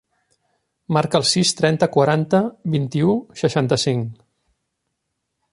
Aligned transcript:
Marca 0.97 1.19
el 1.23 1.27
sis, 1.31 1.51
trenta, 1.59 1.89
quaranta, 1.97 2.41
vint-i-u, 2.79 3.15
seixanta-cinc. 3.45 4.29